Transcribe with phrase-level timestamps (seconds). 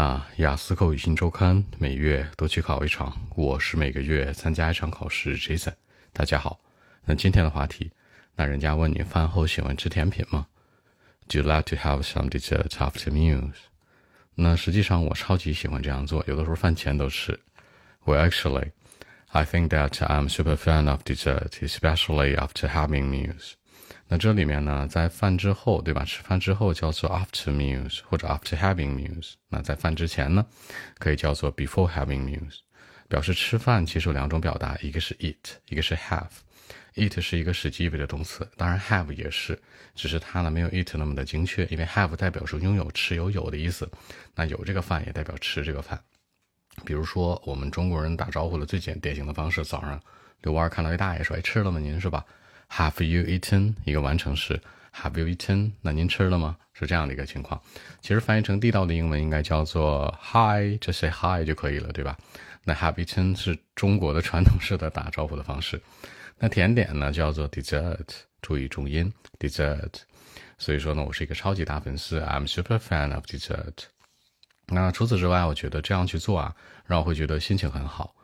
[0.00, 5.36] 那雅思口语新周刊每月都去考一场，我是每个月参加一场考试。
[5.36, 5.74] Jason，
[6.12, 6.60] 大家好。
[7.04, 7.90] 那今天的话题，
[8.36, 10.46] 那人家问你饭后喜欢吃甜品吗
[11.26, 13.54] ？Do you like to have some dessert after meals？
[14.36, 17.36] 那实际上我超级喜欢这样做，有的时候饭前都吃。
[18.04, 18.70] Well, actually,
[19.30, 23.54] I think that I'm super fan of dessert, especially after having meals.
[24.08, 26.02] 那这里面呢，在饭之后，对吧？
[26.04, 29.34] 吃饭之后叫做 after meals 或者 after having meals。
[29.48, 30.46] 那在饭之前呢，
[30.98, 32.60] 可以叫做 before having meals。
[33.06, 35.36] 表示吃饭其实有两种表达，一个是 eat，
[35.68, 36.28] 一个是 have。
[36.94, 39.60] eat 是一个实际意味的动词，当然 have 也是，
[39.94, 43.88] 只是它呢没有 eat 那么的精确，因为 have 代表说拥有、持有、有的意思。
[44.34, 45.98] 那有这个饭也代表吃这个饭。
[46.84, 50.00] 比如说我们中国人打招呼的最简典型的方式，早上
[50.42, 51.78] 遛弯看到一大爷说：“哎，吃了吗？
[51.78, 52.24] 您是吧？”
[52.70, 53.74] Have you eaten？
[53.84, 54.60] 一个完成式。
[54.94, 55.72] Have you eaten？
[55.80, 56.56] 那您吃了吗？
[56.72, 57.60] 是这样的一个情况。
[58.00, 62.16] 其实翻译成地道的英文应该叫做 Hi，就 say Hi 就可以了，对吧？
[62.64, 65.80] 那 Have eaten 是中国的传统式的打招呼的方式。
[66.38, 68.06] 那甜点呢叫做 dessert，
[68.42, 70.02] 注意重音 dessert。
[70.56, 73.84] 所以说呢，我是一个超级大粉丝，I'm super fan of dessert。
[74.66, 76.54] 那除此之外，我觉得这样去做啊，
[76.86, 78.14] 让我会觉得心情很好。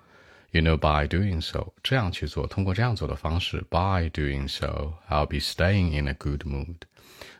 [0.54, 6.76] You know, by doing so，这样去做，通过这样做的方式，by doing so，I'll be staying in a good mood，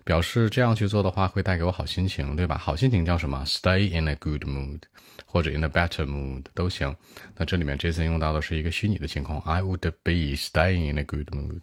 [0.02, 2.58] 表示这样去做的话会带给我好心情，对吧？
[2.58, 4.80] 好心情叫什么？Stay in a good mood，
[5.26, 6.92] 或者 in a better mood 都行。
[7.36, 11.62] 那这里面这次用到的是一个虚拟的情况，I would be staying in a good mood。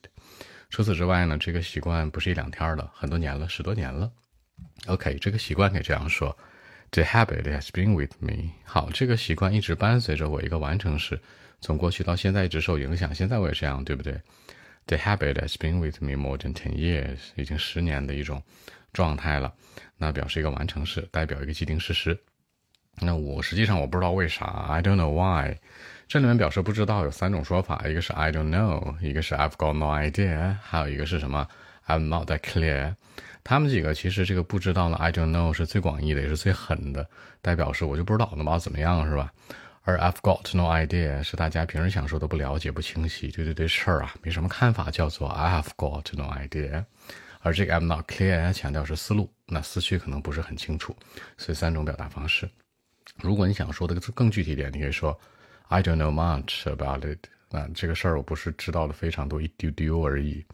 [0.70, 4.10] 除此之外呢，这个习惯不是一两天了，很多年了，十多年了。
[4.86, 6.38] OK，这个习惯可以这样说
[6.92, 8.52] ：The habit has been with me。
[8.64, 11.20] 好，这个习惯一直伴随着我，一个完成时。
[11.62, 14.20] 从过去到现在一直受影响，现在我也这样，对不对
[14.88, 18.42] ？The habit has been with me more than ten years，已经十年的一种
[18.92, 19.54] 状态了。
[19.95, 22.20] 那表示一个完成式，代表一个既定事实。
[23.00, 25.56] 那我实际上我不知道为啥，I don't know why。
[26.08, 31.48] 这里面表示不知道有三种说法，一个是 I don't know，一个是 I've got no idea，还有一个是什么
[31.88, 32.95] I'm not that clear。
[33.43, 37.08] 他们几个其实这个不知道呢，I don't know 是最广义的，也是最狠的，
[37.42, 39.32] 代表是我就不知道，那么怎么样是吧？
[39.83, 46.86] 而 I've got no idea 是大家平时想说都不了解、不清晰，对对对，事儿啊没什么看法，叫做 I've got no idea。
[47.42, 50.95] 而这个 I'm not clear 强调是思路，那思绪可能不是很清楚，
[51.37, 52.47] 所以三种表达方式。
[53.21, 55.19] 如果你想说的更具体点，你可以说
[55.67, 57.25] I don't know much about it。
[57.49, 60.45] 那这个事儿我不是知道的非常多，一丢丢而已。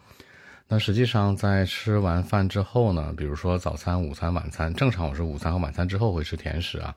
[0.69, 6.95] 那实际上在吃完饭之后呢，比如说早餐、午餐、晚餐，正常我是午餐和晚餐之后会吃甜食啊。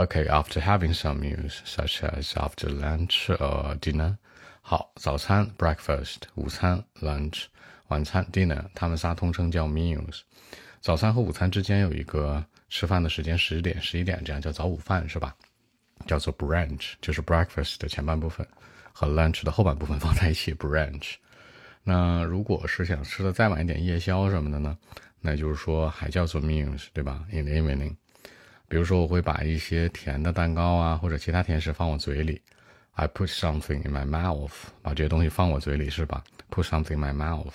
[0.00, 4.16] Okay, after having some meals, such as after lunch or dinner，
[4.62, 7.46] 好，早餐 breakfast，午餐 lunch，
[7.88, 10.20] 晚餐 dinner，他们仨通称叫 meals。
[10.80, 15.34] 早餐和午餐之间有一个吃饭的时间，十点、十一点，这样叫早午饭，是吧？
[16.06, 18.46] 叫做 brunch，就是 breakfast 的前半部分
[18.92, 21.14] 和 lunch 的后半部分放在一起 brunch。
[21.82, 24.78] 那如果是想吃的再晚一点，夜宵什么的呢？
[25.20, 27.96] 那就是说还叫做 meals，对吧？In the evening。
[28.68, 32.40] 比如说，我会把一些甜的蛋糕啊，或者其他甜食放我嘴里。
[32.92, 34.52] I put something in my mouth，
[34.82, 37.54] 把这些东西放我嘴里是吧？Put something in my mouth，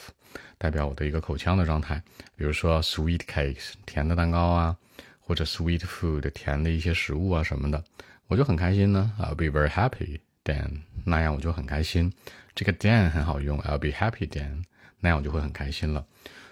[0.57, 2.01] 代表我的一个口腔的状态。
[2.35, 4.75] 比如说，sweet cakes，甜的蛋糕啊，
[5.19, 7.83] 或者 sweet food，甜的一些食物啊什么的，
[8.27, 9.11] 我就很开心呢。
[9.19, 12.11] I'll be very happy then，那样我就很开心。
[12.55, 14.63] 这个 then 很好用，I'll be happy then，
[14.99, 16.05] 那样我就会很开心了。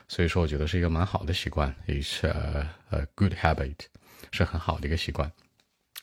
[0.10, 3.78] 所以说，我觉得是一个蛮好的习惯，It's a a good habit。
[4.32, 5.32] 是很好的一个习惯。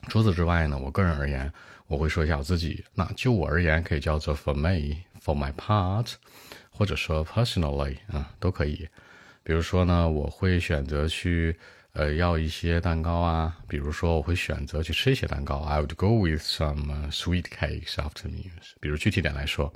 [0.08, 1.52] 除此之外呢，我个人而言，
[1.86, 2.84] 我会说一下我自己。
[2.94, 6.14] 那就我而言，可以叫做 for me，for my part，
[6.70, 8.88] 或者说 personally 啊，都可以。
[9.42, 11.58] 比如说呢，我会选择去
[11.92, 13.58] 呃要一些蛋糕啊。
[13.66, 15.60] 比如说，我会选择去吃一些蛋糕。
[15.60, 18.74] I would go with some sweet cakes after meals。
[18.80, 19.72] 比如具体点来说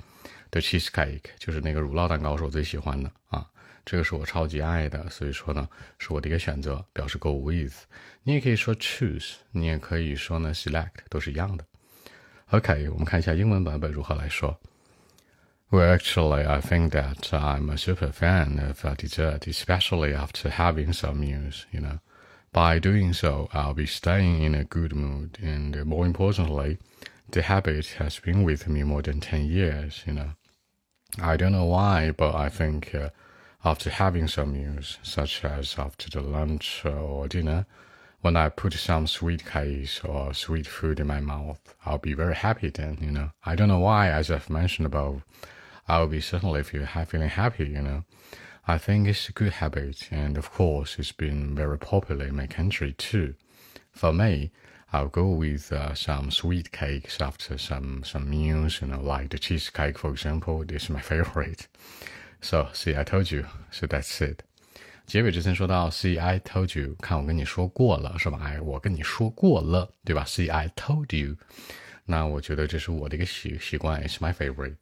[0.51, 3.45] ，the cheesecake 就是那个乳酪蛋糕是我最喜欢的啊。
[3.84, 5.68] 这个是我超级爱的，所以说呢，
[5.98, 7.84] 是我的一个选择，表示 go with。
[8.22, 11.64] 你也可以说 choose，你也可以说呢 select，都是一样的。
[12.50, 14.58] OK，我们看一下英文版本如何来说。
[15.70, 21.64] Well, actually, I think that I'm a super fan of dessert, especially after having some meals,
[21.70, 21.98] you know.
[22.50, 26.78] By doing so, I'll be staying in a good mood, and more importantly,
[27.30, 30.30] the habit has been with me more than 10 years, you know.
[31.20, 33.10] I don't know why, but I think uh,
[33.65, 37.65] after having some meals, such as after the lunch or dinner,
[38.21, 42.35] when I put some sweet cakes or sweet food in my mouth, I'll be very
[42.35, 43.31] happy then, you know.
[43.45, 45.23] I don't know why, as I've mentioned above,
[45.87, 48.03] I'll be certainly feel, feeling happy, you know.
[48.65, 52.47] I think it's a good habit, and of course, it's been very popular in my
[52.47, 53.35] country too.
[53.91, 54.51] For me,
[54.93, 58.79] I'll go with uh, some sweet cakes after some some meals.
[58.81, 60.63] You know, like the cheesecake, for example.
[60.65, 61.67] This is my favorite.
[62.43, 63.45] So, see, I told you.
[63.71, 64.39] So that's it.
[65.05, 68.39] 结尾之前说到，See, I told you，看我跟你说过了，是吧？
[68.43, 71.37] 哎，我跟你说过了，对吧？See, I told you。
[72.05, 74.75] 那我觉得这是我的一个习习惯，It's my favorite。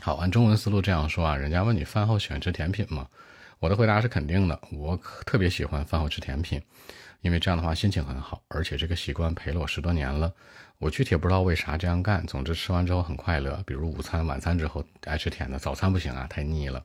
[0.00, 3.08] 好，按中文思路这样说啊，人家问你饭后喜欢吃甜品吗？
[3.60, 6.58] 我的回答是肯定的，我特别喜欢饭后吃甜品，
[7.20, 10.32] 因为这样的话心情很好，而且这个习惯陪了我十多年了。
[10.78, 13.62] 我具体也不知道为啥这样干，总之吃完之后很快乐。
[13.66, 16.82] 比如午餐、晚餐之后爱吃甜的，早餐不行啊，太腻了。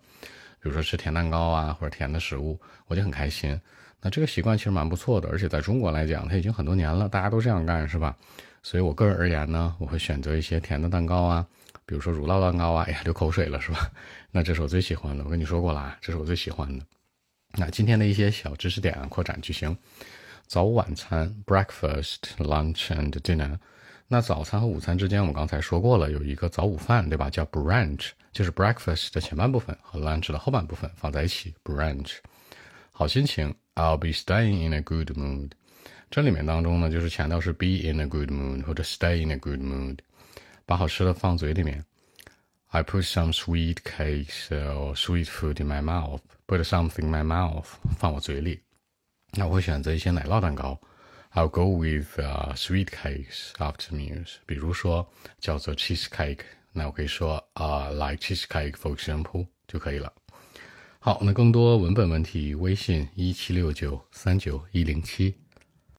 [0.59, 3.57] 比如说吃甜蛋糕啊，或者甜的食物，我就很开心。
[4.01, 8.13] 那这个习惯其实蛮不错的，而且在中国来讲，它已经很多年了，大家都这样干，是吧？
[8.61, 11.47] 所以我个人而言呢，我会选择一些甜的蛋糕啊，
[11.85, 12.83] 比如说乳酪蛋糕啊。
[12.87, 13.91] 哎呀，流口水了，是吧？
[14.31, 16.85] 那这是我最喜欢的，我跟你说过了啊，这是我最喜欢的。
[17.57, 19.77] 那今天的一些小知识点啊扩展句型：
[20.45, 23.57] 早晚餐 （breakfast, lunch and dinner）。
[24.07, 27.29] 那早餐和午餐之间，我们刚才说过了，有一个早午饭，对吧？
[27.29, 28.09] 叫 brunch。
[28.31, 32.17] 就是 breakfast 的前半部分和 lunch 的后半部分放在一起，brunch。
[32.91, 35.51] 好心情，I'll be staying in a good mood。
[36.11, 39.99] 这里面当中呢，就是强调是 be in a good mood 或者 stay in a good mood。
[40.65, 41.85] 把好吃的放嘴里面
[42.69, 46.21] ，I put some sweet cakes or sweet food in my mouth。
[46.47, 47.65] Put something in my mouth，
[47.97, 48.61] 放我嘴里。
[49.31, 50.79] 那我会选择一些奶酪蛋糕
[51.33, 52.19] ，I'll go with
[52.55, 54.35] sweet cakes after meals。
[54.45, 55.07] 比如说
[55.39, 56.41] 叫做 cheese cake。
[56.71, 60.11] 那我可以说啊，like cheesecake for example 就可以了。
[60.99, 65.35] 好，那更多文本问题，微信一七六九三九一零七。